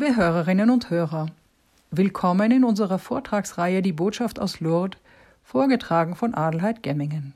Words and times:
Liebe 0.00 0.16
Hörerinnen 0.16 0.70
und 0.70 0.88
Hörer, 0.88 1.26
willkommen 1.90 2.50
in 2.50 2.64
unserer 2.64 2.98
Vortragsreihe 2.98 3.82
Die 3.82 3.92
Botschaft 3.92 4.40
aus 4.40 4.58
Lourdes, 4.58 4.98
vorgetragen 5.42 6.16
von 6.16 6.32
Adelheid 6.32 6.82
Gemmingen. 6.82 7.34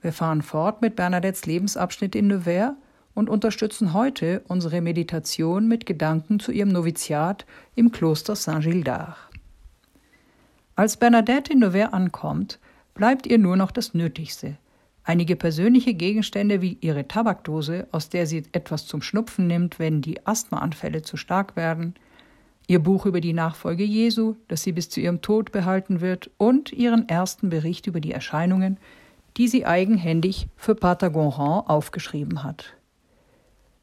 Wir 0.00 0.14
fahren 0.14 0.40
fort 0.40 0.80
mit 0.80 0.96
Bernadettes 0.96 1.44
Lebensabschnitt 1.44 2.14
in 2.14 2.28
Nevers 2.28 2.72
und 3.12 3.28
unterstützen 3.28 3.92
heute 3.92 4.40
unsere 4.48 4.80
Meditation 4.80 5.68
mit 5.68 5.84
Gedanken 5.84 6.40
zu 6.40 6.52
ihrem 6.52 6.70
Noviziat 6.70 7.44
im 7.74 7.92
Kloster 7.92 8.34
Saint-Gildard. 8.34 9.18
Als 10.74 10.96
Bernadette 10.96 11.52
in 11.52 11.58
Nevers 11.58 11.92
ankommt, 11.92 12.60
bleibt 12.94 13.26
ihr 13.26 13.36
nur 13.36 13.58
noch 13.58 13.72
das 13.72 13.92
Nötigste. 13.92 14.56
Einige 15.04 15.34
persönliche 15.34 15.94
Gegenstände 15.94 16.62
wie 16.62 16.78
ihre 16.80 17.08
Tabakdose, 17.08 17.88
aus 17.90 18.08
der 18.08 18.26
sie 18.26 18.44
etwas 18.52 18.86
zum 18.86 19.02
Schnupfen 19.02 19.46
nimmt, 19.46 19.78
wenn 19.78 20.00
die 20.00 20.24
Asthmaanfälle 20.26 21.02
zu 21.02 21.16
stark 21.16 21.56
werden, 21.56 21.94
ihr 22.68 22.78
Buch 22.78 23.06
über 23.06 23.20
die 23.20 23.32
Nachfolge 23.32 23.82
Jesu, 23.82 24.36
das 24.46 24.62
sie 24.62 24.72
bis 24.72 24.88
zu 24.88 25.00
ihrem 25.00 25.20
Tod 25.20 25.50
behalten 25.50 26.00
wird, 26.00 26.30
und 26.38 26.72
ihren 26.72 27.08
ersten 27.08 27.50
Bericht 27.50 27.88
über 27.88 28.00
die 28.00 28.12
Erscheinungen, 28.12 28.78
die 29.36 29.48
sie 29.48 29.66
eigenhändig 29.66 30.46
für 30.56 30.74
Pater 30.74 31.10
Gonran 31.10 31.66
aufgeschrieben 31.66 32.44
hat. 32.44 32.76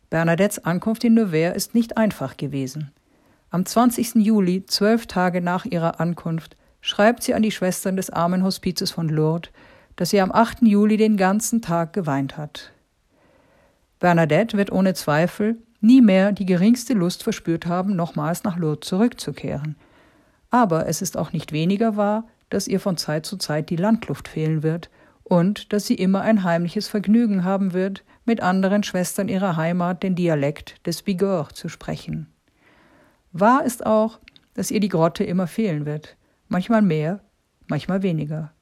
Bernadettes 0.09 0.63
Ankunft 0.63 1.03
in 1.03 1.15
Nevers 1.15 1.55
ist 1.55 1.75
nicht 1.75 1.97
einfach 1.97 2.37
gewesen. 2.37 2.91
Am 3.51 3.65
20. 3.65 4.15
Juli, 4.15 4.65
zwölf 4.65 5.07
Tage 5.07 5.41
nach 5.41 5.65
ihrer 5.65 5.99
Ankunft, 5.99 6.55
schreibt 6.81 7.23
sie 7.23 7.33
an 7.33 7.41
die 7.41 7.51
Schwestern 7.51 7.97
des 7.97 8.09
Armenhospizes 8.09 8.91
von 8.91 9.09
Lourdes, 9.09 9.51
dass 9.99 10.11
sie 10.11 10.21
am 10.21 10.31
8. 10.31 10.61
Juli 10.61 10.95
den 10.95 11.17
ganzen 11.17 11.61
Tag 11.61 11.91
geweint 11.91 12.37
hat. 12.37 12.71
Bernadette 13.99 14.55
wird 14.55 14.71
ohne 14.71 14.93
Zweifel 14.93 15.57
nie 15.81 16.01
mehr 16.01 16.31
die 16.31 16.45
geringste 16.45 16.93
Lust 16.93 17.21
verspürt 17.21 17.65
haben, 17.65 17.97
nochmals 17.97 18.45
nach 18.45 18.55
Lourdes 18.55 18.87
zurückzukehren. 18.87 19.75
Aber 20.51 20.87
es 20.87 21.01
ist 21.01 21.17
auch 21.17 21.33
nicht 21.33 21.51
weniger 21.51 21.97
wahr, 21.97 22.29
dass 22.49 22.69
ihr 22.69 22.79
von 22.79 22.95
Zeit 22.95 23.25
zu 23.25 23.35
Zeit 23.35 23.69
die 23.69 23.75
Landluft 23.75 24.29
fehlen 24.29 24.63
wird 24.63 24.89
und 25.25 25.73
dass 25.73 25.85
sie 25.85 25.95
immer 25.95 26.21
ein 26.21 26.45
heimliches 26.45 26.87
Vergnügen 26.87 27.43
haben 27.43 27.73
wird, 27.73 28.05
mit 28.23 28.41
anderen 28.41 28.83
Schwestern 28.83 29.27
ihrer 29.27 29.57
Heimat 29.57 30.01
den 30.01 30.15
Dialekt 30.15 30.87
des 30.87 31.01
Bigorre 31.01 31.53
zu 31.53 31.67
sprechen. 31.67 32.27
Wahr 33.33 33.65
ist 33.65 33.85
auch, 33.85 34.21
dass 34.53 34.71
ihr 34.71 34.79
die 34.79 34.87
Grotte 34.87 35.25
immer 35.25 35.47
fehlen 35.47 35.85
wird, 35.85 36.15
manchmal 36.47 36.81
mehr, 36.81 37.19
manchmal 37.67 38.01
weniger. 38.01 38.53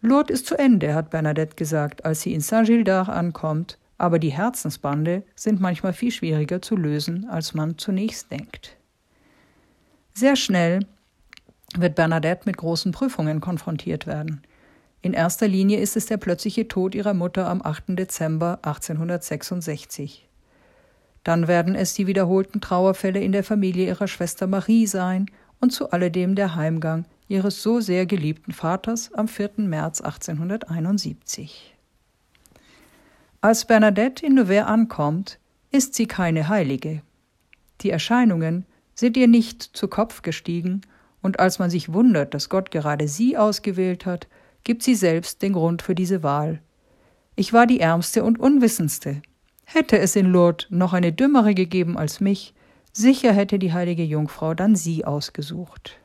Lourdes 0.00 0.40
ist 0.40 0.46
zu 0.46 0.56
Ende, 0.56 0.94
hat 0.94 1.10
Bernadette 1.10 1.56
gesagt, 1.56 2.04
als 2.04 2.20
sie 2.20 2.32
in 2.32 2.40
Saint-Gildard 2.40 3.08
ankommt, 3.08 3.78
aber 3.96 4.20
die 4.20 4.30
Herzensbande 4.30 5.24
sind 5.34 5.60
manchmal 5.60 5.92
viel 5.92 6.12
schwieriger 6.12 6.62
zu 6.62 6.76
lösen, 6.76 7.28
als 7.28 7.52
man 7.52 7.78
zunächst 7.78 8.30
denkt. 8.30 8.76
Sehr 10.14 10.36
schnell 10.36 10.86
wird 11.76 11.96
Bernadette 11.96 12.42
mit 12.46 12.56
großen 12.56 12.92
Prüfungen 12.92 13.40
konfrontiert 13.40 14.06
werden. 14.06 14.42
In 15.02 15.12
erster 15.12 15.48
Linie 15.48 15.80
ist 15.80 15.96
es 15.96 16.06
der 16.06 16.16
plötzliche 16.16 16.68
Tod 16.68 16.94
ihrer 16.94 17.14
Mutter 17.14 17.48
am 17.48 17.60
8. 17.62 17.98
Dezember 17.98 18.60
1866. 18.62 20.28
Dann 21.24 21.48
werden 21.48 21.74
es 21.74 21.94
die 21.94 22.06
wiederholten 22.06 22.60
Trauerfälle 22.60 23.20
in 23.20 23.32
der 23.32 23.44
Familie 23.44 23.86
ihrer 23.86 24.08
Schwester 24.08 24.46
Marie 24.46 24.86
sein 24.86 25.26
und 25.60 25.72
zu 25.72 25.90
alledem 25.90 26.36
der 26.36 26.54
Heimgang 26.54 27.04
ihres 27.28 27.62
so 27.62 27.80
sehr 27.80 28.06
geliebten 28.06 28.52
Vaters 28.52 29.12
am 29.12 29.28
4. 29.28 29.50
März 29.58 30.00
1871. 30.00 31.76
Als 33.40 33.66
Bernadette 33.66 34.26
in 34.26 34.34
Nevers 34.34 34.66
ankommt, 34.66 35.38
ist 35.70 35.94
sie 35.94 36.06
keine 36.06 36.48
Heilige. 36.48 37.02
Die 37.82 37.90
Erscheinungen 37.90 38.66
sind 38.94 39.16
ihr 39.16 39.28
nicht 39.28 39.62
zu 39.62 39.86
Kopf 39.88 40.22
gestiegen, 40.22 40.80
und 41.20 41.40
als 41.40 41.58
man 41.58 41.68
sich 41.68 41.92
wundert, 41.92 42.32
dass 42.32 42.48
Gott 42.48 42.70
gerade 42.70 43.08
sie 43.08 43.36
ausgewählt 43.36 44.06
hat, 44.06 44.28
gibt 44.64 44.82
sie 44.82 44.94
selbst 44.94 45.42
den 45.42 45.52
Grund 45.52 45.82
für 45.82 45.94
diese 45.94 46.22
Wahl. 46.22 46.60
Ich 47.36 47.52
war 47.52 47.66
die 47.66 47.80
Ärmste 47.80 48.24
und 48.24 48.38
Unwissendste. 48.38 49.22
Hätte 49.64 49.98
es 49.98 50.16
in 50.16 50.26
Lourdes 50.26 50.66
noch 50.70 50.92
eine 50.92 51.12
Dümmere 51.12 51.54
gegeben 51.54 51.98
als 51.98 52.20
mich, 52.20 52.54
sicher 52.92 53.32
hätte 53.32 53.58
die 53.58 53.72
heilige 53.72 54.02
Jungfrau 54.02 54.54
dann 54.54 54.74
sie 54.74 55.04
ausgesucht. 55.04 55.98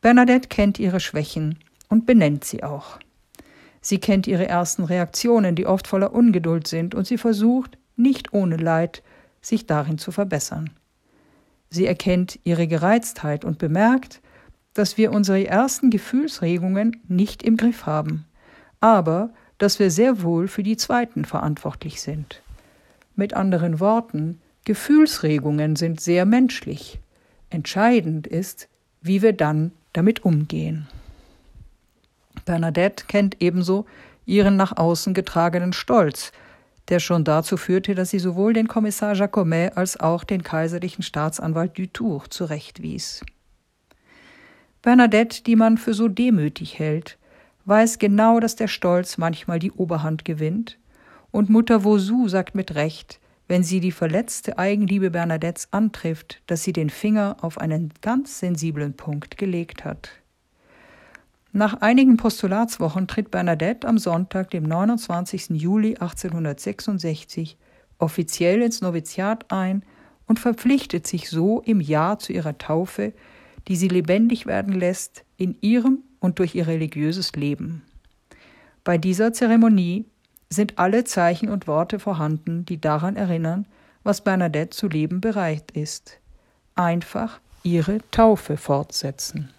Bernadette 0.00 0.48
kennt 0.48 0.78
ihre 0.78 1.00
Schwächen 1.00 1.58
und 1.88 2.06
benennt 2.06 2.44
sie 2.44 2.62
auch. 2.62 2.98
Sie 3.80 3.98
kennt 3.98 4.26
ihre 4.26 4.46
ersten 4.46 4.84
Reaktionen, 4.84 5.54
die 5.54 5.66
oft 5.66 5.86
voller 5.86 6.12
Ungeduld 6.12 6.66
sind, 6.66 6.94
und 6.94 7.06
sie 7.06 7.18
versucht, 7.18 7.78
nicht 7.96 8.32
ohne 8.32 8.56
Leid, 8.56 9.02
sich 9.40 9.66
darin 9.66 9.98
zu 9.98 10.12
verbessern. 10.12 10.70
Sie 11.70 11.86
erkennt 11.86 12.38
ihre 12.44 12.66
Gereiztheit 12.66 13.44
und 13.44 13.58
bemerkt, 13.58 14.20
dass 14.74 14.96
wir 14.96 15.12
unsere 15.12 15.46
ersten 15.46 15.90
Gefühlsregungen 15.90 17.00
nicht 17.08 17.42
im 17.42 17.56
Griff 17.56 17.86
haben, 17.86 18.24
aber 18.80 19.30
dass 19.58 19.78
wir 19.80 19.90
sehr 19.90 20.22
wohl 20.22 20.46
für 20.46 20.62
die 20.62 20.76
zweiten 20.76 21.24
verantwortlich 21.24 22.00
sind. 22.00 22.42
Mit 23.16 23.34
anderen 23.34 23.80
Worten, 23.80 24.40
Gefühlsregungen 24.64 25.74
sind 25.74 26.00
sehr 26.00 26.24
menschlich. 26.24 27.00
Entscheidend 27.50 28.26
ist, 28.26 28.68
wie 29.00 29.22
wir 29.22 29.32
dann 29.32 29.72
damit 29.98 30.24
umgehen. 30.24 30.86
Bernadette 32.44 33.06
kennt 33.08 33.42
ebenso 33.42 33.84
ihren 34.26 34.54
nach 34.54 34.76
außen 34.76 35.12
getragenen 35.12 35.72
Stolz, 35.72 36.30
der 36.86 37.00
schon 37.00 37.24
dazu 37.24 37.56
führte, 37.56 37.96
dass 37.96 38.10
sie 38.10 38.20
sowohl 38.20 38.52
den 38.52 38.68
Kommissar 38.68 39.14
Jacomet 39.14 39.76
als 39.76 39.98
auch 39.98 40.22
den 40.22 40.44
kaiserlichen 40.44 41.02
Staatsanwalt 41.02 41.76
Dutour 41.76 42.30
zurechtwies. 42.30 43.24
Bernadette, 44.82 45.42
die 45.42 45.56
man 45.56 45.78
für 45.78 45.94
so 45.94 46.06
demütig 46.06 46.78
hält, 46.78 47.18
weiß 47.64 47.98
genau, 47.98 48.38
dass 48.38 48.54
der 48.54 48.68
Stolz 48.68 49.18
manchmal 49.18 49.58
die 49.58 49.72
Oberhand 49.72 50.24
gewinnt, 50.24 50.78
und 51.32 51.50
Mutter 51.50 51.82
Vauzou 51.82 52.28
sagt 52.28 52.54
mit 52.54 52.76
Recht, 52.76 53.18
wenn 53.48 53.64
sie 53.64 53.80
die 53.80 53.92
verletzte 53.92 54.58
Eigenliebe 54.58 55.10
Bernadettes 55.10 55.68
antrifft, 55.72 56.42
dass 56.46 56.62
sie 56.62 56.72
den 56.72 56.90
Finger 56.90 57.38
auf 57.40 57.58
einen 57.58 57.92
ganz 58.02 58.38
sensiblen 58.38 58.94
Punkt 58.94 59.38
gelegt 59.38 59.84
hat. 59.84 60.10
Nach 61.52 61.80
einigen 61.80 62.18
Postulatswochen 62.18 63.08
tritt 63.08 63.30
Bernadette 63.30 63.88
am 63.88 63.96
Sonntag, 63.96 64.50
dem 64.50 64.64
29. 64.64 65.50
Juli 65.50 65.96
1866, 65.96 67.56
offiziell 67.98 68.60
ins 68.60 68.82
Noviziat 68.82 69.50
ein 69.50 69.82
und 70.26 70.38
verpflichtet 70.38 71.06
sich 71.06 71.30
so 71.30 71.62
im 71.62 71.80
Ja 71.80 72.18
zu 72.18 72.34
ihrer 72.34 72.58
Taufe, 72.58 73.14
die 73.66 73.76
sie 73.76 73.88
lebendig 73.88 74.44
werden 74.44 74.74
lässt 74.74 75.24
in 75.38 75.56
ihrem 75.62 76.04
und 76.20 76.38
durch 76.38 76.54
ihr 76.54 76.66
religiöses 76.66 77.32
Leben. 77.32 77.82
Bei 78.84 78.98
dieser 78.98 79.32
Zeremonie 79.32 80.04
sind 80.50 80.78
alle 80.78 81.04
Zeichen 81.04 81.48
und 81.48 81.66
Worte 81.66 81.98
vorhanden, 81.98 82.64
die 82.64 82.80
daran 82.80 83.16
erinnern, 83.16 83.66
was 84.02 84.22
Bernadette 84.22 84.70
zu 84.70 84.88
leben 84.88 85.20
bereit 85.20 85.70
ist. 85.72 86.18
Einfach 86.74 87.40
ihre 87.62 87.98
Taufe 88.10 88.56
fortsetzen. 88.56 89.50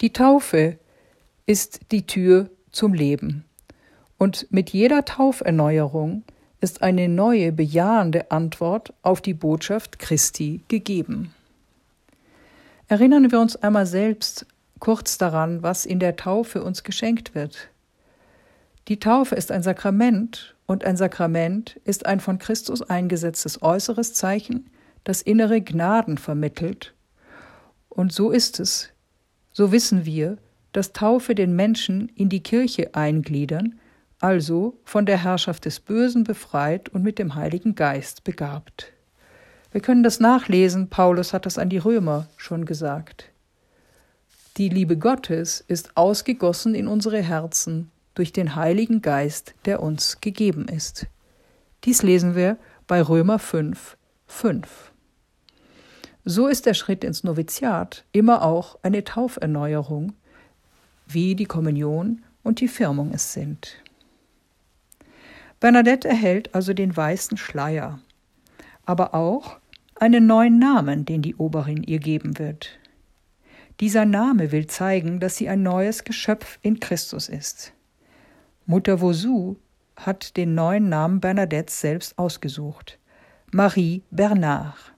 Die 0.00 0.12
Taufe 0.12 0.78
ist 1.46 1.80
die 1.90 2.06
Tür 2.06 2.50
zum 2.72 2.94
Leben. 2.94 3.44
Und 4.18 4.46
mit 4.50 4.70
jeder 4.70 5.04
Tauferneuerung 5.04 6.24
ist 6.60 6.82
eine 6.82 7.08
neue, 7.08 7.52
bejahende 7.52 8.30
Antwort 8.30 8.92
auf 9.02 9.20
die 9.20 9.34
Botschaft 9.34 9.98
Christi 9.98 10.62
gegeben. 10.68 11.34
Erinnern 12.88 13.30
wir 13.30 13.40
uns 13.40 13.56
einmal 13.56 13.86
selbst 13.86 14.46
kurz 14.78 15.16
daran, 15.16 15.62
was 15.62 15.86
in 15.86 16.00
der 16.00 16.16
Taufe 16.16 16.62
uns 16.62 16.82
geschenkt 16.82 17.34
wird. 17.34 17.68
Die 18.90 18.98
Taufe 18.98 19.36
ist 19.36 19.52
ein 19.52 19.62
Sakrament 19.62 20.56
und 20.66 20.84
ein 20.84 20.96
Sakrament 20.96 21.80
ist 21.84 22.06
ein 22.06 22.18
von 22.18 22.40
Christus 22.40 22.82
eingesetztes 22.82 23.62
äußeres 23.62 24.14
Zeichen, 24.14 24.68
das 25.04 25.22
innere 25.22 25.60
Gnaden 25.60 26.18
vermittelt. 26.18 26.92
Und 27.88 28.12
so 28.12 28.32
ist 28.32 28.58
es. 28.58 28.90
So 29.52 29.70
wissen 29.70 30.06
wir, 30.06 30.38
dass 30.72 30.92
Taufe 30.92 31.36
den 31.36 31.54
Menschen 31.54 32.08
in 32.16 32.28
die 32.30 32.42
Kirche 32.42 32.96
eingliedern, 32.96 33.78
also 34.18 34.76
von 34.82 35.06
der 35.06 35.22
Herrschaft 35.22 35.66
des 35.66 35.78
Bösen 35.78 36.24
befreit 36.24 36.88
und 36.88 37.04
mit 37.04 37.20
dem 37.20 37.36
Heiligen 37.36 37.76
Geist 37.76 38.24
begabt. 38.24 38.92
Wir 39.70 39.82
können 39.82 40.02
das 40.02 40.18
nachlesen, 40.18 40.88
Paulus 40.88 41.32
hat 41.32 41.46
das 41.46 41.58
an 41.58 41.70
die 41.70 41.78
Römer 41.78 42.26
schon 42.36 42.64
gesagt. 42.64 43.30
Die 44.56 44.68
Liebe 44.68 44.96
Gottes 44.96 45.60
ist 45.68 45.96
ausgegossen 45.96 46.74
in 46.74 46.88
unsere 46.88 47.22
Herzen 47.22 47.92
durch 48.14 48.32
den 48.32 48.56
Heiligen 48.56 49.02
Geist, 49.02 49.54
der 49.64 49.82
uns 49.82 50.20
gegeben 50.20 50.66
ist. 50.68 51.06
Dies 51.84 52.02
lesen 52.02 52.34
wir 52.34 52.58
bei 52.86 53.00
Römer 53.00 53.38
5, 53.38 53.96
5. 54.26 54.92
So 56.24 56.46
ist 56.46 56.66
der 56.66 56.74
Schritt 56.74 57.04
ins 57.04 57.24
Noviziat 57.24 58.04
immer 58.12 58.42
auch 58.42 58.78
eine 58.82 59.04
Tauferneuerung, 59.04 60.12
wie 61.06 61.34
die 61.34 61.46
Kommunion 61.46 62.22
und 62.42 62.60
die 62.60 62.68
Firmung 62.68 63.12
es 63.12 63.32
sind. 63.32 63.82
Bernadette 65.60 66.08
erhält 66.08 66.54
also 66.54 66.72
den 66.72 66.96
weißen 66.96 67.36
Schleier. 67.36 68.00
aber 68.86 69.14
auch 69.14 69.58
einen 69.94 70.26
neuen 70.26 70.58
Namen, 70.58 71.04
den 71.04 71.22
die 71.22 71.36
Oberin 71.36 71.82
ihr 71.84 72.00
geben 72.00 72.38
wird. 72.38 72.70
Dieser 73.78 74.04
Name 74.04 74.50
will 74.50 74.66
zeigen, 74.66 75.20
dass 75.20 75.36
sie 75.36 75.48
ein 75.48 75.62
neues 75.62 76.02
Geschöpf 76.04 76.58
in 76.62 76.80
Christus 76.80 77.28
ist. 77.28 77.72
Mutter 78.70 79.00
Vosu 79.00 79.56
hat 79.96 80.36
den 80.36 80.54
neuen 80.54 80.88
Namen 80.88 81.18
Bernadettes 81.18 81.80
selbst 81.80 82.16
ausgesucht. 82.16 83.00
Marie 83.50 84.04
Bernard. 84.12 84.94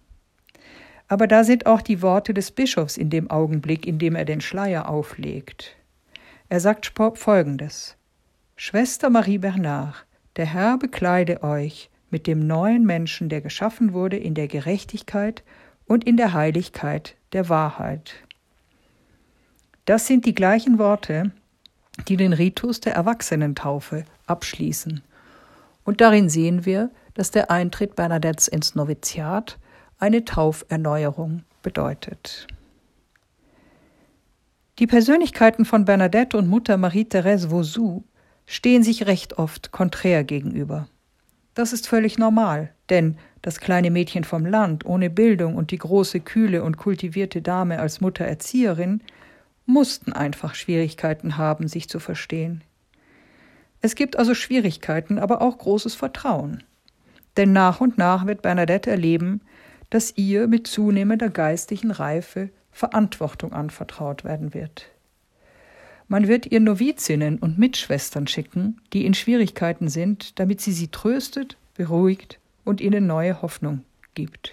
Aber 1.08 1.26
da 1.26 1.42
sind 1.42 1.64
auch 1.64 1.80
die 1.80 2.02
Worte 2.02 2.34
des 2.34 2.50
Bischofs 2.50 2.98
in 2.98 3.08
dem 3.08 3.30
Augenblick, 3.30 3.86
in 3.86 3.98
dem 3.98 4.14
er 4.14 4.26
den 4.26 4.42
Schleier 4.42 4.90
auflegt. 4.90 5.74
Er 6.50 6.60
sagt 6.60 6.92
folgendes: 7.14 7.96
Schwester 8.56 9.08
Marie 9.08 9.38
Bernard, 9.38 10.04
der 10.36 10.44
Herr 10.44 10.76
bekleide 10.76 11.42
euch 11.42 11.88
mit 12.10 12.26
dem 12.26 12.46
neuen 12.46 12.84
Menschen, 12.84 13.30
der 13.30 13.40
geschaffen 13.40 13.94
wurde 13.94 14.18
in 14.18 14.34
der 14.34 14.48
Gerechtigkeit 14.48 15.42
und 15.86 16.04
in 16.04 16.18
der 16.18 16.34
Heiligkeit 16.34 17.16
der 17.32 17.48
Wahrheit. 17.48 18.16
Das 19.86 20.06
sind 20.06 20.26
die 20.26 20.34
gleichen 20.34 20.78
Worte, 20.78 21.32
die 22.02 22.16
den 22.16 22.32
Ritus 22.32 22.80
der 22.80 22.94
Erwachsenentaufe 22.94 24.04
abschließen. 24.26 25.02
Und 25.84 26.00
darin 26.00 26.28
sehen 26.28 26.64
wir, 26.64 26.90
dass 27.14 27.30
der 27.30 27.50
Eintritt 27.50 27.96
Bernadettes 27.96 28.48
ins 28.48 28.74
Noviziat 28.74 29.58
eine 29.98 30.24
Tauferneuerung 30.24 31.42
bedeutet. 31.62 32.46
Die 34.78 34.86
Persönlichkeiten 34.86 35.64
von 35.64 35.84
Bernadette 35.84 36.36
und 36.36 36.48
Mutter 36.48 36.76
Marie-Thérèse 36.76 37.50
Vauzou 37.50 38.04
stehen 38.46 38.82
sich 38.82 39.06
recht 39.06 39.38
oft 39.38 39.70
konträr 39.70 40.24
gegenüber. 40.24 40.88
Das 41.54 41.72
ist 41.72 41.86
völlig 41.86 42.18
normal, 42.18 42.70
denn 42.88 43.16
das 43.42 43.60
kleine 43.60 43.90
Mädchen 43.90 44.24
vom 44.24 44.46
Land 44.46 44.86
ohne 44.86 45.10
Bildung 45.10 45.56
und 45.56 45.70
die 45.70 45.78
große, 45.78 46.20
kühle 46.20 46.62
und 46.62 46.78
kultivierte 46.78 47.42
Dame 47.42 47.80
als 47.80 48.00
Mutter 48.00 48.24
Erzieherin 48.24 49.02
mussten 49.66 50.12
einfach 50.12 50.54
Schwierigkeiten 50.54 51.36
haben, 51.36 51.68
sich 51.68 51.88
zu 51.88 51.98
verstehen. 51.98 52.62
Es 53.80 53.94
gibt 53.94 54.16
also 54.16 54.34
Schwierigkeiten, 54.34 55.18
aber 55.18 55.42
auch 55.42 55.58
großes 55.58 55.94
Vertrauen. 55.94 56.62
Denn 57.36 57.52
nach 57.52 57.80
und 57.80 57.98
nach 57.98 58.26
wird 58.26 58.42
Bernadette 58.42 58.90
erleben, 58.90 59.40
dass 59.90 60.16
ihr 60.16 60.46
mit 60.46 60.66
zunehmender 60.66 61.28
geistlichen 61.28 61.90
Reife 61.90 62.50
Verantwortung 62.70 63.52
anvertraut 63.52 64.24
werden 64.24 64.54
wird. 64.54 64.88
Man 66.08 66.28
wird 66.28 66.46
ihr 66.46 66.60
Novizinnen 66.60 67.38
und 67.38 67.58
Mitschwestern 67.58 68.26
schicken, 68.26 68.80
die 68.92 69.06
in 69.06 69.14
Schwierigkeiten 69.14 69.88
sind, 69.88 70.38
damit 70.38 70.60
sie 70.60 70.72
sie 70.72 70.88
tröstet, 70.88 71.56
beruhigt 71.74 72.38
und 72.64 72.80
ihnen 72.80 73.06
neue 73.06 73.42
Hoffnung 73.42 73.84
gibt. 74.14 74.52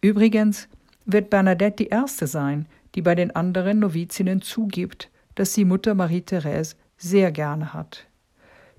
Übrigens 0.00 0.68
wird 1.04 1.30
Bernadette 1.30 1.84
die 1.84 1.88
erste 1.88 2.26
sein, 2.26 2.66
die 2.96 3.02
bei 3.02 3.14
den 3.14 3.30
anderen 3.36 3.78
Novizinnen 3.78 4.42
zugibt, 4.42 5.10
dass 5.36 5.54
sie 5.54 5.64
Mutter 5.64 5.94
Marie-Therese 5.94 6.76
sehr 6.96 7.30
gerne 7.30 7.72
hat. 7.72 8.06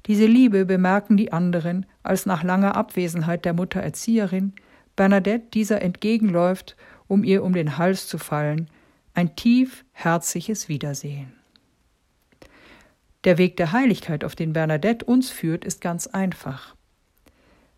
Diese 0.08 0.26
Liebe 0.26 0.66
bemerken 0.66 1.16
die 1.18 1.32
anderen, 1.32 1.86
als 2.04 2.26
nach 2.26 2.44
langer 2.44 2.76
Abwesenheit 2.76 3.46
der 3.46 3.54
Mutter 3.54 3.80
Erzieherin 3.80 4.54
Bernadette 4.96 5.48
dieser 5.54 5.82
entgegenläuft, 5.82 6.76
um 7.08 7.24
ihr 7.24 7.44
um 7.44 7.54
den 7.54 7.78
Hals 7.78 8.08
zu 8.08 8.18
fallen, 8.18 8.70
ein 9.14 9.36
tief 9.36 9.86
herzliches 9.94 10.68
Wiedersehen. 10.68 11.34
Der 13.24 13.38
Weg 13.38 13.58
der 13.58 13.72
Heiligkeit, 13.72 14.24
auf 14.24 14.36
den 14.36 14.54
Bernadette 14.54 15.06
uns 15.06 15.30
führt, 15.30 15.66
ist 15.66 15.82
ganz 15.82 16.08
einfach. 16.08 16.76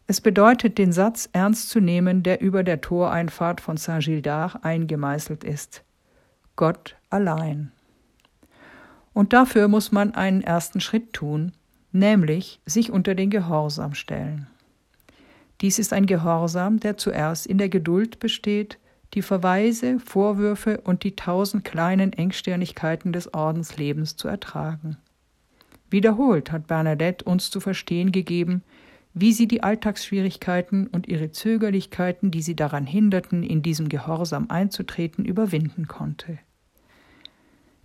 Es 0.07 0.21
bedeutet, 0.21 0.77
den 0.77 0.92
Satz 0.92 1.30
ernst 1.33 1.69
zu 1.69 1.80
nehmen, 1.80 2.24
der 2.24 2.42
über 2.42 2.63
der 2.63 2.81
Toreinfahrt 2.81 3.62
von 3.62 3.77
Saint-Gildard 3.77 4.63
eingemeißelt 4.63 5.44
ist. 5.44 5.83
Gott 6.59 6.97
allein. 7.09 7.71
Und 9.13 9.31
dafür 9.31 9.69
muss 9.69 9.94
man 9.94 10.13
einen 10.13 10.41
ersten 10.41 10.81
Schritt 10.81 11.13
tun, 11.13 11.53
nämlich 11.94 12.59
sich 12.65 12.91
unter 12.91 13.15
den 13.15 13.29
Gehorsam 13.29 13.94
stellen. 13.94 14.47
Dies 15.61 15.79
ist 15.79 15.94
ein 15.94 16.06
Gehorsam, 16.06 16.81
der 16.81 16.97
zuerst 16.97 17.47
in 17.47 17.59
der 17.59 17.69
Geduld 17.69 18.19
besteht, 18.19 18.77
die 19.13 19.21
Verweise, 19.21 20.01
Vorwürfe 20.01 20.81
und 20.81 21.06
die 21.06 21.15
tausend 21.15 21.63
kleinen 21.63 22.11
Engstirnigkeiten 22.11 23.13
des 23.13 23.33
Ordenslebens 23.33 24.17
zu 24.17 24.27
ertragen. 24.27 24.97
Wiederholt 25.89 26.51
hat 26.51 26.67
Bernadette 26.67 27.23
uns 27.23 27.51
zu 27.51 27.61
verstehen 27.61 28.11
gegeben, 28.11 28.63
wie 29.13 29.31
sie 29.31 29.47
die 29.47 29.63
Alltagsschwierigkeiten 29.63 30.88
und 30.88 31.07
ihre 31.07 31.31
Zögerlichkeiten, 31.31 32.31
die 32.31 32.41
sie 32.41 32.57
daran 32.57 32.85
hinderten, 32.85 33.44
in 33.44 33.61
diesem 33.61 33.88
Gehorsam 33.88 34.50
einzutreten, 34.50 35.23
überwinden 35.23 35.88
konnte. 35.88 36.39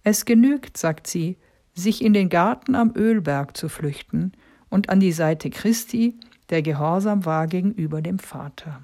Es 0.05 0.27
genügt, 0.27 0.77
sagt 0.77 1.07
sie, 1.07 1.39
sich 1.75 2.05
in 2.05 2.13
den 2.13 2.29
Garten 2.29 2.75
am 2.75 2.93
Ölberg 2.95 3.57
zu 3.57 3.71
flüchten 3.71 4.33
und 4.69 4.91
an 4.91 5.01
die 5.01 5.13
Seite 5.13 5.49
Christi, 5.49 6.19
der 6.51 6.61
gehorsam 6.61 7.25
war 7.25 7.47
gegenüber 7.47 8.03
dem 8.03 8.19
Vater. 8.19 8.83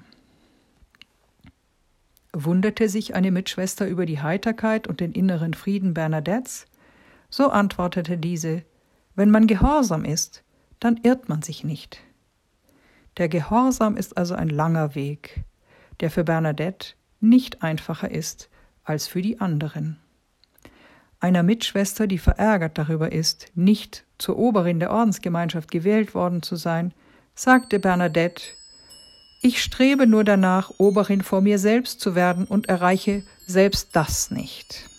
Wunderte 2.33 2.89
sich 2.89 3.13
eine 3.13 3.29
Mitschwester 3.29 3.87
über 3.87 4.07
die 4.07 4.19
Heiterkeit 4.19 4.87
und 4.87 4.99
den 4.99 5.11
inneren 5.11 5.53
Frieden 5.53 5.93
Bernadettes? 5.93 6.65
So 7.29 7.49
antwortete 7.49 8.17
diese 8.17 8.63
Wenn 9.15 9.29
man 9.29 9.45
gehorsam 9.45 10.05
ist, 10.05 10.43
dann 10.79 10.97
irrt 11.03 11.29
man 11.29 11.43
sich 11.43 11.63
nicht. 11.63 11.99
Der 13.17 13.29
Gehorsam 13.29 13.95
ist 13.95 14.17
also 14.17 14.33
ein 14.33 14.49
langer 14.49 14.95
Weg, 14.95 15.43
der 15.99 16.09
für 16.09 16.23
Bernadette 16.23 16.93
nicht 17.19 17.61
einfacher 17.61 18.09
ist 18.09 18.49
als 18.83 19.07
für 19.07 19.21
die 19.21 19.39
anderen 19.39 19.97
einer 21.21 21.43
Mitschwester, 21.43 22.07
die 22.07 22.17
verärgert 22.17 22.77
darüber 22.77 23.11
ist, 23.11 23.51
nicht 23.55 24.03
zur 24.17 24.37
Oberin 24.37 24.79
der 24.79 24.91
Ordensgemeinschaft 24.91 25.71
gewählt 25.71 26.13
worden 26.13 26.41
zu 26.41 26.55
sein, 26.55 26.93
sagte 27.35 27.79
Bernadette 27.79 28.43
Ich 29.41 29.61
strebe 29.61 30.07
nur 30.07 30.23
danach, 30.23 30.71
Oberin 30.77 31.21
vor 31.21 31.41
mir 31.41 31.59
selbst 31.59 32.01
zu 32.01 32.15
werden 32.15 32.45
und 32.45 32.69
erreiche 32.69 33.23
selbst 33.45 33.95
das 33.95 34.31
nicht. 34.31 34.89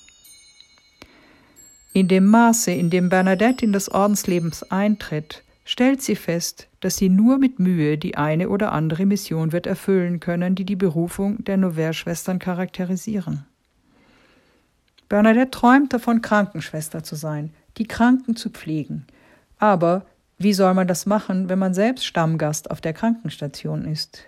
In 1.93 2.09
dem 2.09 2.27
Maße, 2.27 2.71
in 2.71 2.89
dem 2.89 3.11
Bernadette 3.11 3.65
in 3.65 3.73
das 3.73 3.91
Ordensleben 3.91 4.53
eintritt, 4.71 5.43
stellt 5.65 6.03
sie 6.03 6.17
fest, 6.17 6.69
dass 6.81 6.97
sie 6.97 7.09
nur 7.09 7.39
mit 7.39 7.59
Mühe 7.59 7.99
die 7.99 8.17
eine 8.17 8.49
oder 8.49 8.73
andere 8.73 9.07
Mission 9.07 9.53
wird 9.53 9.67
erfüllen 9.67 10.19
können, 10.19 10.55
die 10.55 10.65
die 10.65 10.77
Berufung 10.77 11.45
der 11.45 11.57
Nouvelle-Schwestern 11.59 12.39
charakterisieren. 12.39 13.45
Bernadette 15.13 15.51
träumt 15.51 15.93
davon, 15.93 16.23
Krankenschwester 16.23 17.03
zu 17.03 17.17
sein, 17.17 17.53
die 17.77 17.87
Kranken 17.87 18.35
zu 18.35 18.49
pflegen. 18.49 19.07
Aber 19.59 20.07
wie 20.39 20.55
soll 20.55 20.73
man 20.73 20.89
das 20.89 21.05
machen, 21.05 21.51
wenn 21.51 21.59
man 21.59 21.75
selbst 21.75 22.07
Stammgast 22.07 22.71
auf 22.71 22.81
der 22.81 22.95
Krankenstation 22.95 23.85
ist? 23.85 24.25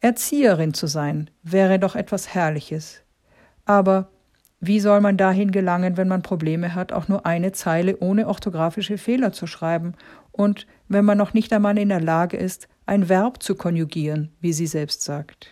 Erzieherin 0.00 0.74
zu 0.74 0.86
sein, 0.86 1.30
wäre 1.42 1.78
doch 1.78 1.96
etwas 1.96 2.34
Herrliches. 2.34 3.00
Aber 3.64 4.10
wie 4.60 4.80
soll 4.80 5.00
man 5.00 5.16
dahin 5.16 5.50
gelangen, 5.50 5.96
wenn 5.96 6.08
man 6.08 6.20
Probleme 6.20 6.74
hat, 6.74 6.92
auch 6.92 7.08
nur 7.08 7.24
eine 7.24 7.52
Zeile 7.52 7.96
ohne 8.00 8.28
orthografische 8.28 8.98
Fehler 8.98 9.32
zu 9.32 9.46
schreiben 9.46 9.94
und 10.30 10.66
wenn 10.88 11.06
man 11.06 11.16
noch 11.16 11.32
nicht 11.32 11.54
einmal 11.54 11.78
in 11.78 11.88
der 11.88 12.02
Lage 12.02 12.36
ist, 12.36 12.68
ein 12.84 13.08
Verb 13.08 13.42
zu 13.42 13.54
konjugieren, 13.54 14.30
wie 14.42 14.52
sie 14.52 14.66
selbst 14.66 15.00
sagt? 15.00 15.48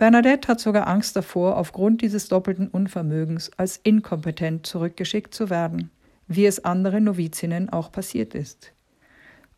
Bernadette 0.00 0.48
hat 0.48 0.60
sogar 0.60 0.86
Angst 0.86 1.14
davor, 1.14 1.58
aufgrund 1.58 2.00
dieses 2.00 2.28
doppelten 2.28 2.68
Unvermögens 2.68 3.50
als 3.58 3.76
inkompetent 3.76 4.66
zurückgeschickt 4.66 5.34
zu 5.34 5.50
werden, 5.50 5.90
wie 6.26 6.46
es 6.46 6.64
anderen 6.64 7.04
Novizinnen 7.04 7.68
auch 7.68 7.92
passiert 7.92 8.34
ist. 8.34 8.72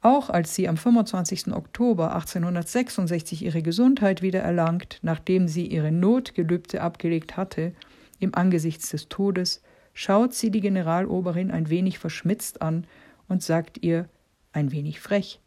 Auch 0.01 0.31
als 0.31 0.57
sie 0.57 0.69
am 0.69 0.77
25. 0.77 1.53
Oktober 1.55 2.13
1866 2.15 3.45
ihre 3.45 3.63
Gesundheit 3.63 4.21
wieder 4.21 4.41
erlangt, 4.41 4.99
nachdem 5.03 5.47
sie 5.47 5.69
ihre 5.69 5.93
Notgelübde 5.93 6.81
abgelegt 6.81 7.37
hatte, 7.37 7.73
im 8.19 8.35
Angesichts 8.35 8.91
des 8.91 9.09
Todes, 9.09 9.63
schaut 9.95 10.35
sie 10.35 10.51
die 10.51 10.61
Generaloberin 10.61 11.53
ein 11.53 11.71
wenig 11.71 12.01
verschmitzt 12.01 12.63
an 12.63 12.89
und 13.29 13.45
sagt 13.45 13.85
ihr, 13.85 14.09
ein 14.53 14.73
wenig 14.73 14.99
frech, 14.99 15.39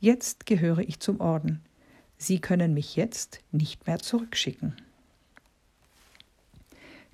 Jetzt 0.00 0.46
gehöre 0.46 0.78
ich 0.78 1.00
zum 1.00 1.20
Orden. 1.20 1.60
Sie 2.18 2.40
können 2.40 2.74
mich 2.74 2.96
jetzt 2.96 3.40
nicht 3.52 3.86
mehr 3.86 4.00
zurückschicken. 4.00 4.76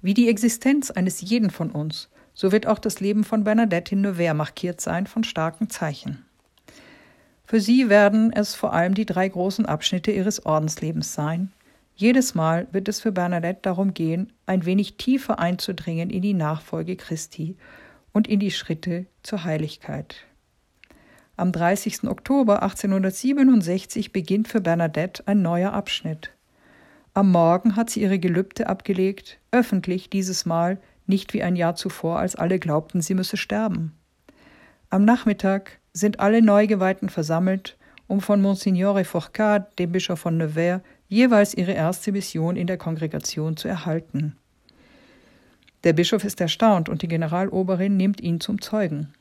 Wie 0.02 0.14
die 0.14 0.28
Existenz 0.28 0.90
eines 0.90 1.20
jeden 1.20 1.50
von 1.50 1.70
uns, 1.70 2.08
so 2.34 2.52
wird 2.52 2.66
auch 2.66 2.78
das 2.78 3.00
Leben 3.00 3.22
von 3.22 3.44
Bernadette 3.44 3.94
in 3.94 4.00
Nevers 4.00 4.34
markiert 4.34 4.80
sein 4.80 5.06
von 5.06 5.24
starken 5.24 5.70
Zeichen. 5.70 6.24
Für 7.46 7.60
sie 7.60 7.88
werden 7.88 8.32
es 8.32 8.54
vor 8.54 8.72
allem 8.72 8.94
die 8.94 9.06
drei 9.06 9.28
großen 9.28 9.66
Abschnitte 9.66 10.10
ihres 10.10 10.44
Ordenslebens 10.44 11.14
sein. 11.14 11.52
Jedes 11.94 12.34
Mal 12.34 12.66
wird 12.72 12.88
es 12.88 13.00
für 13.00 13.12
Bernadette 13.12 13.60
darum 13.62 13.94
gehen, 13.94 14.32
ein 14.46 14.64
wenig 14.64 14.96
tiefer 14.96 15.38
einzudringen 15.38 16.10
in 16.10 16.22
die 16.22 16.34
Nachfolge 16.34 16.96
Christi 16.96 17.56
und 18.12 18.26
in 18.26 18.40
die 18.40 18.50
Schritte 18.50 19.06
zur 19.22 19.44
Heiligkeit. 19.44 20.16
Am 21.36 21.50
30. 21.50 22.04
Oktober 22.04 22.62
1867 22.62 24.12
beginnt 24.12 24.46
für 24.46 24.60
Bernadette 24.60 25.24
ein 25.26 25.42
neuer 25.42 25.72
Abschnitt. 25.72 26.30
Am 27.12 27.32
Morgen 27.32 27.74
hat 27.74 27.90
sie 27.90 28.02
ihre 28.02 28.20
Gelübde 28.20 28.68
abgelegt, 28.68 29.40
öffentlich 29.50 30.08
dieses 30.08 30.46
Mal, 30.46 30.78
nicht 31.06 31.34
wie 31.34 31.42
ein 31.42 31.56
Jahr 31.56 31.74
zuvor, 31.74 32.20
als 32.20 32.36
alle 32.36 32.60
glaubten, 32.60 33.00
sie 33.00 33.14
müsse 33.14 33.36
sterben. 33.36 33.94
Am 34.90 35.04
Nachmittag 35.04 35.80
sind 35.92 36.20
alle 36.20 36.40
Neugeweihten 36.40 37.08
versammelt, 37.08 37.76
um 38.06 38.20
von 38.20 38.40
Monsignore 38.40 39.04
Fourcade, 39.04 39.66
dem 39.80 39.90
Bischof 39.90 40.20
von 40.20 40.36
Nevers, 40.36 40.82
jeweils 41.08 41.54
ihre 41.54 41.72
erste 41.72 42.12
Mission 42.12 42.54
in 42.54 42.68
der 42.68 42.78
Kongregation 42.78 43.56
zu 43.56 43.66
erhalten. 43.66 44.36
Der 45.82 45.94
Bischof 45.94 46.22
ist 46.22 46.40
erstaunt 46.40 46.88
und 46.88 47.02
die 47.02 47.08
Generaloberin 47.08 47.96
nimmt 47.96 48.20
ihn 48.20 48.40
zum 48.40 48.60
Zeugen. 48.60 49.14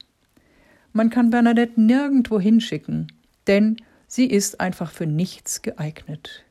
Man 0.94 1.10
kann 1.10 1.32
Bernadette 1.32 1.82
nirgendwo 1.82 2.40
hinschicken, 2.40 3.12
denn 3.48 3.78
sie 4.08 4.28
ist 4.28 4.62
einfach 4.62 4.92
für 4.92 5.08
nichts 5.08 5.64
geeignet. 5.64 6.46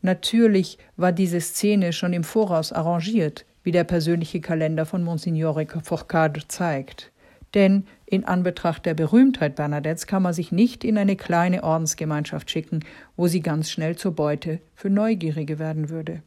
Natürlich 0.00 0.78
war 0.96 1.12
diese 1.12 1.40
Szene 1.40 1.92
schon 1.92 2.14
im 2.14 2.24
Voraus 2.24 2.72
arrangiert, 2.72 3.44
wie 3.62 3.70
der 3.70 3.84
persönliche 3.84 4.40
Kalender 4.40 4.86
von 4.86 5.04
Monsignore 5.04 5.66
Fourcade 5.82 6.48
zeigt. 6.48 7.12
Denn 7.54 7.84
in 8.06 8.24
Anbetracht 8.24 8.86
der 8.86 8.94
Berühmtheit 8.94 9.56
Bernadettes 9.56 10.06
kann 10.06 10.22
man 10.22 10.32
sich 10.32 10.50
nicht 10.50 10.82
in 10.82 10.96
eine 10.96 11.16
kleine 11.16 11.62
Ordensgemeinschaft 11.62 12.50
schicken, 12.50 12.80
wo 13.16 13.28
sie 13.28 13.40
ganz 13.40 13.70
schnell 13.70 13.96
zur 13.96 14.12
Beute 14.12 14.60
für 14.74 14.88
Neugierige 14.88 15.58
werden 15.58 15.90
würde. 15.90 16.22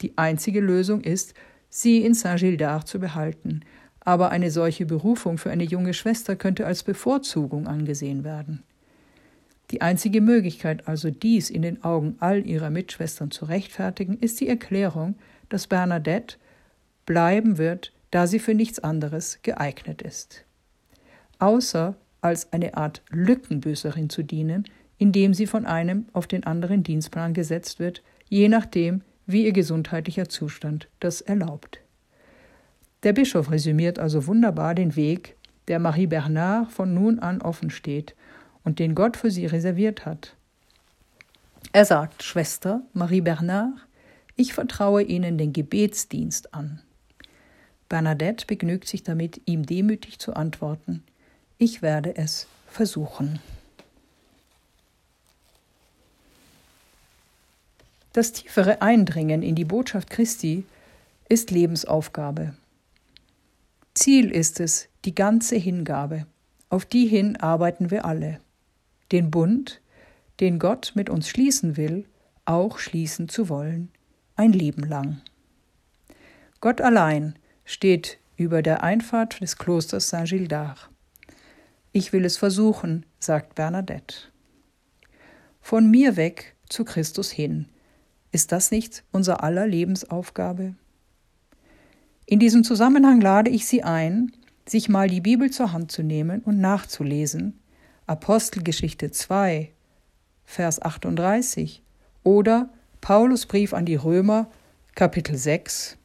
Die 0.00 0.16
einzige 0.16 0.60
Lösung 0.60 1.02
ist, 1.02 1.34
sie 1.68 2.02
in 2.02 2.14
Saint-Gildard 2.14 2.88
zu 2.88 2.98
behalten, 2.98 3.60
aber 4.06 4.30
eine 4.30 4.52
solche 4.52 4.86
Berufung 4.86 5.36
für 5.36 5.50
eine 5.50 5.64
junge 5.64 5.92
Schwester 5.92 6.36
könnte 6.36 6.64
als 6.64 6.84
Bevorzugung 6.84 7.66
angesehen 7.66 8.22
werden. 8.22 8.62
Die 9.72 9.80
einzige 9.80 10.20
Möglichkeit, 10.20 10.86
also 10.86 11.10
dies 11.10 11.50
in 11.50 11.62
den 11.62 11.82
Augen 11.82 12.14
all 12.20 12.46
ihrer 12.46 12.70
Mitschwestern 12.70 13.32
zu 13.32 13.46
rechtfertigen, 13.46 14.16
ist 14.20 14.40
die 14.40 14.48
Erklärung, 14.48 15.16
dass 15.48 15.66
Bernadette 15.66 16.36
bleiben 17.04 17.58
wird, 17.58 17.92
da 18.12 18.28
sie 18.28 18.38
für 18.38 18.54
nichts 18.54 18.78
anderes 18.78 19.40
geeignet 19.42 20.02
ist. 20.02 20.44
Außer 21.40 21.96
als 22.20 22.52
eine 22.52 22.76
Art 22.76 23.02
Lückenbüßerin 23.10 24.08
zu 24.08 24.22
dienen, 24.22 24.68
indem 24.98 25.34
sie 25.34 25.48
von 25.48 25.66
einem 25.66 26.06
auf 26.12 26.28
den 26.28 26.44
anderen 26.44 26.84
Dienstplan 26.84 27.34
gesetzt 27.34 27.80
wird, 27.80 28.04
je 28.28 28.48
nachdem, 28.48 29.02
wie 29.26 29.46
ihr 29.46 29.52
gesundheitlicher 29.52 30.28
Zustand 30.28 30.86
das 31.00 31.20
erlaubt. 31.20 31.80
Der 33.02 33.12
Bischof 33.12 33.50
resümiert 33.50 33.98
also 33.98 34.26
wunderbar 34.26 34.74
den 34.74 34.96
Weg, 34.96 35.36
der 35.68 35.78
Marie 35.78 36.06
Bernard 36.06 36.70
von 36.70 36.94
nun 36.94 37.18
an 37.18 37.42
offen 37.42 37.70
steht 37.70 38.14
und 38.64 38.78
den 38.78 38.94
Gott 38.94 39.16
für 39.16 39.30
sie 39.30 39.46
reserviert 39.46 40.06
hat. 40.06 40.34
Er 41.72 41.84
sagt, 41.84 42.22
Schwester 42.22 42.82
Marie 42.92 43.20
Bernard, 43.20 43.74
ich 44.34 44.54
vertraue 44.54 45.02
Ihnen 45.02 45.38
den 45.38 45.52
Gebetsdienst 45.52 46.54
an. 46.54 46.80
Bernadette 47.88 48.46
begnügt 48.46 48.88
sich 48.88 49.02
damit, 49.02 49.40
ihm 49.46 49.64
demütig 49.64 50.18
zu 50.18 50.34
antworten, 50.34 51.04
ich 51.58 51.82
werde 51.82 52.16
es 52.16 52.46
versuchen. 52.68 53.40
Das 58.12 58.32
tiefere 58.32 58.82
Eindringen 58.82 59.42
in 59.42 59.54
die 59.54 59.64
Botschaft 59.64 60.10
Christi 60.10 60.64
ist 61.28 61.50
Lebensaufgabe. 61.50 62.54
Ziel 63.96 64.30
ist 64.30 64.60
es 64.60 64.90
die 65.06 65.14
ganze 65.14 65.56
Hingabe. 65.56 66.26
Auf 66.68 66.84
die 66.84 67.06
hin 67.06 67.36
arbeiten 67.36 67.90
wir 67.90 68.04
alle. 68.04 68.40
Den 69.10 69.30
Bund, 69.30 69.80
den 70.38 70.58
Gott 70.58 70.92
mit 70.94 71.08
uns 71.08 71.30
schließen 71.30 71.78
will, 71.78 72.04
auch 72.44 72.78
schließen 72.78 73.30
zu 73.30 73.48
wollen, 73.48 73.90
ein 74.34 74.52
Leben 74.52 74.82
lang. 74.82 75.22
Gott 76.60 76.82
allein 76.82 77.38
steht 77.64 78.18
über 78.36 78.60
der 78.60 78.82
Einfahrt 78.82 79.40
des 79.40 79.56
Klosters 79.56 80.10
Saint-Gildard. 80.10 80.90
Ich 81.92 82.12
will 82.12 82.26
es 82.26 82.36
versuchen, 82.36 83.06
sagt 83.18 83.54
Bernadette. 83.54 84.14
Von 85.62 85.90
mir 85.90 86.16
weg 86.16 86.54
zu 86.68 86.84
Christus 86.84 87.30
hin, 87.30 87.66
ist 88.30 88.52
das 88.52 88.70
nicht 88.70 89.04
unser 89.10 89.42
aller 89.42 89.66
Lebensaufgabe? 89.66 90.74
In 92.28 92.40
diesem 92.40 92.64
Zusammenhang 92.64 93.20
lade 93.20 93.50
ich 93.50 93.66
Sie 93.66 93.84
ein, 93.84 94.32
sich 94.66 94.88
mal 94.88 95.08
die 95.08 95.20
Bibel 95.20 95.50
zur 95.50 95.72
Hand 95.72 95.92
zu 95.92 96.02
nehmen 96.02 96.40
und 96.40 96.60
nachzulesen. 96.60 97.60
Apostelgeschichte 98.08 99.12
2, 99.12 99.70
Vers 100.44 100.82
38 100.82 101.82
oder 102.24 102.68
Paulus 103.00 103.46
Brief 103.46 103.72
an 103.72 103.86
die 103.86 103.94
Römer, 103.94 104.48
Kapitel 104.96 105.36
6, 105.36 105.96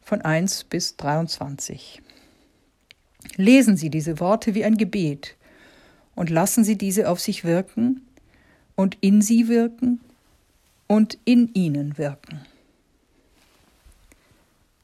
von 0.00 0.20
1 0.20 0.64
bis 0.64 0.96
23. 0.96 2.00
Lesen 3.34 3.76
Sie 3.76 3.90
diese 3.90 4.20
Worte 4.20 4.54
wie 4.54 4.64
ein 4.64 4.76
Gebet 4.76 5.36
und 6.14 6.30
lassen 6.30 6.62
Sie 6.62 6.78
diese 6.78 7.08
auf 7.08 7.18
sich 7.18 7.44
wirken 7.44 8.06
und 8.76 8.96
in 9.00 9.22
Sie 9.22 9.48
wirken 9.48 10.00
und 10.86 11.18
in 11.24 11.52
ihnen 11.52 11.98
wirken. 11.98 12.46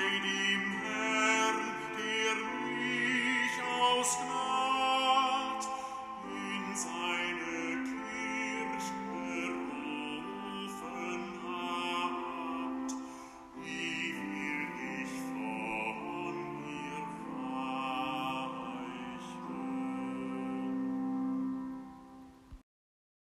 bei 0.00 0.18
dem 0.20 0.79